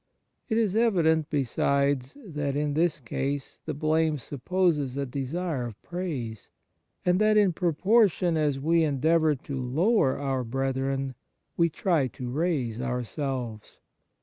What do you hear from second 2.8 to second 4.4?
case the blame